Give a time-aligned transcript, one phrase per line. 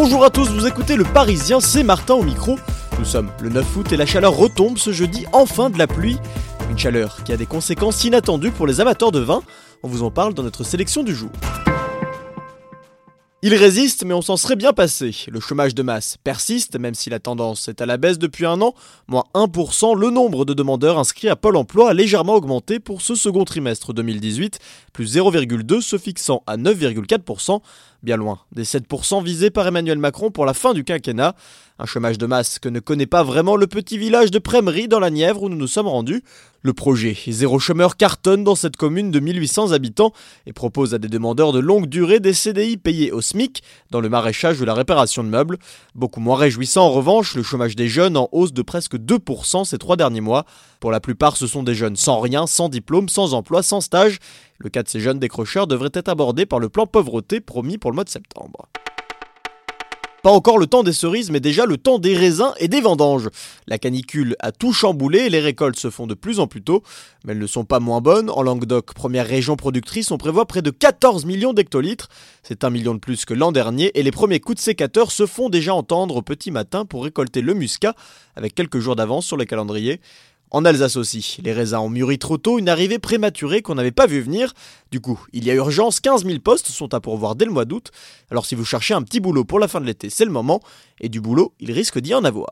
[0.00, 2.56] Bonjour à tous, vous écoutez le Parisien, c'est Martin au micro.
[3.00, 6.18] Nous sommes le 9 août et la chaleur retombe ce jeudi, enfin de la pluie.
[6.70, 9.42] Une chaleur qui a des conséquences inattendues pour les amateurs de vin.
[9.82, 11.30] On vous en parle dans notre sélection du jour.
[13.40, 15.14] Il résiste, mais on s'en serait bien passé.
[15.28, 18.60] Le chômage de masse persiste, même si la tendance est à la baisse depuis un
[18.62, 18.74] an.
[19.06, 23.14] Moins 1%, le nombre de demandeurs inscrits à Pôle emploi a légèrement augmenté pour ce
[23.14, 24.58] second trimestre 2018,
[24.92, 27.60] plus 0,2 se fixant à 9,4%
[28.02, 31.34] bien loin des 7% visés par Emmanuel Macron pour la fin du quinquennat.
[31.80, 34.98] Un chômage de masse que ne connaît pas vraiment le petit village de Prémery dans
[34.98, 36.24] la Nièvre où nous nous sommes rendus.
[36.62, 40.12] Le projet Zéro chômeur cartonne dans cette commune de 1800 habitants
[40.46, 44.08] et propose à des demandeurs de longue durée des CDI payés au SMIC dans le
[44.08, 45.58] maraîchage ou la réparation de meubles.
[45.94, 49.78] Beaucoup moins réjouissant en revanche, le chômage des jeunes en hausse de presque 2% ces
[49.78, 50.46] trois derniers mois.
[50.80, 54.18] Pour la plupart, ce sont des jeunes sans rien, sans diplôme, sans emploi, sans stage.
[54.58, 57.90] Le cas de ces jeunes décrocheurs devrait être abordé par le plan pauvreté promis pour
[57.90, 58.68] le mois de septembre.
[60.24, 63.28] Pas encore le temps des cerises, mais déjà le temps des raisins et des vendanges.
[63.68, 66.82] La canicule a tout chamboulé et les récoltes se font de plus en plus tôt,
[67.24, 68.28] mais elles ne sont pas moins bonnes.
[68.28, 72.08] En Languedoc, première région productrice, on prévoit près de 14 millions d'hectolitres.
[72.42, 75.24] C'est un million de plus que l'an dernier et les premiers coups de sécateur se
[75.24, 77.94] font déjà entendre au petit matin pour récolter le muscat,
[78.34, 80.00] avec quelques jours d'avance sur le calendrier.
[80.50, 84.06] En Alsace aussi, les raisins ont mûri trop tôt, une arrivée prématurée qu'on n'avait pas
[84.06, 84.54] vu venir.
[84.90, 87.66] Du coup, il y a urgence, 15 000 postes sont à pourvoir dès le mois
[87.66, 87.90] d'août.
[88.30, 90.60] Alors si vous cherchez un petit boulot pour la fin de l'été, c'est le moment.
[91.00, 92.48] Et du boulot, il risque d'y en avoir.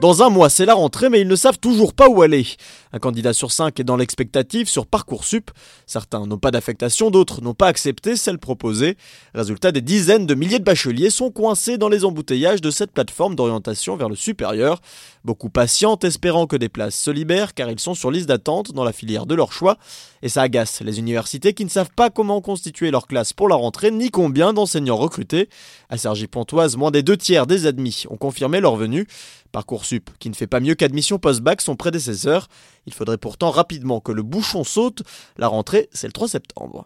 [0.00, 2.46] Dans un mois, c'est la rentrée, mais ils ne savent toujours pas où aller.
[2.94, 5.50] Un candidat sur cinq est dans l'expectative sur Parcoursup.
[5.86, 8.96] Certains n'ont pas d'affectation, d'autres n'ont pas accepté celle proposée.
[9.34, 13.34] Résultat, des dizaines de milliers de bacheliers sont coincés dans les embouteillages de cette plateforme
[13.34, 14.80] d'orientation vers le supérieur.
[15.22, 18.84] Beaucoup patientent, espérant que des places se libèrent, car ils sont sur liste d'attente dans
[18.84, 19.76] la filière de leur choix.
[20.22, 23.56] Et ça agace les universités qui ne savent pas comment constituer leur classe pour la
[23.56, 25.50] rentrée, ni combien d'enseignants recruter.
[25.90, 29.06] À Sergi-Pontoise, moins des deux tiers des admis ont confirmé leur venue.
[29.52, 32.48] Parcoursup, qui ne fait pas mieux qu'admission post-bac, son prédécesseur.
[32.86, 35.02] Il faudrait pourtant rapidement que le bouchon saute.
[35.36, 36.84] La rentrée, c'est le 3 septembre.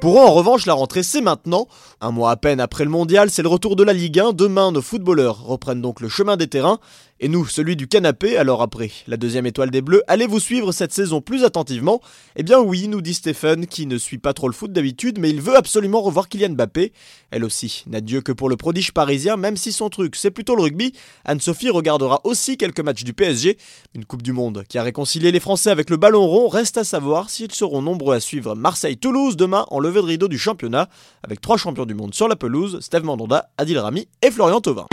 [0.00, 1.66] Pour eux, en revanche, la rentrée, c'est maintenant.
[2.00, 4.32] Un mois à peine après le mondial, c'est le retour de la Ligue 1.
[4.32, 6.78] Demain, nos footballeurs reprennent donc le chemin des terrains.
[7.20, 10.92] Et nous, celui du canapé, alors après la deuxième étoile des Bleus, allez-vous suivre cette
[10.92, 12.00] saison plus attentivement
[12.36, 15.30] Eh bien oui, nous dit Stéphane, qui ne suit pas trop le foot d'habitude, mais
[15.30, 16.92] il veut absolument revoir Kylian Mbappé.
[17.32, 20.54] Elle aussi n'a Dieu que pour le prodige parisien, même si son truc c'est plutôt
[20.54, 20.92] le rugby.
[21.24, 23.58] Anne-Sophie regardera aussi quelques matchs du PSG.
[23.96, 26.46] Une Coupe du Monde qui a réconcilié les Français avec le ballon rond.
[26.46, 30.88] Reste à savoir s'ils seront nombreux à suivre Marseille-Toulouse demain en de rideau du championnat,
[31.22, 34.86] avec trois champions du monde sur la pelouse, Steve Mandanda, Adil Rami et Florian Thauvin.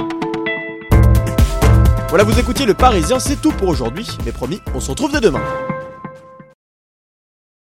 [2.09, 4.07] Voilà, vous écoutiez le Parisien, c'est tout pour aujourd'hui.
[4.25, 5.41] Mais promis, on se retrouve dès demain.